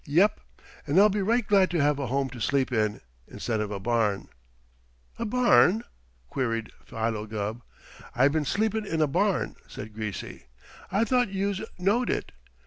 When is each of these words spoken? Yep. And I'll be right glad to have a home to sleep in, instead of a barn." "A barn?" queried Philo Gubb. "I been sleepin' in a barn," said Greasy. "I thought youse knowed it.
Yep. 0.07 0.39
And 0.87 0.99
I'll 0.99 1.09
be 1.09 1.21
right 1.21 1.45
glad 1.45 1.69
to 1.69 1.77
have 1.77 1.99
a 1.99 2.07
home 2.07 2.31
to 2.31 2.39
sleep 2.41 2.71
in, 2.71 3.01
instead 3.27 3.59
of 3.59 3.69
a 3.69 3.79
barn." 3.79 4.29
"A 5.19 5.25
barn?" 5.25 5.83
queried 6.27 6.71
Philo 6.83 7.27
Gubb. 7.27 7.61
"I 8.15 8.27
been 8.29 8.43
sleepin' 8.45 8.83
in 8.83 8.99
a 8.99 9.05
barn," 9.05 9.57
said 9.67 9.93
Greasy. 9.93 10.47
"I 10.91 11.03
thought 11.03 11.29
youse 11.29 11.61
knowed 11.77 12.09
it. 12.09 12.31